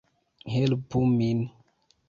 Helpu 0.53 1.03
min! 1.17 1.47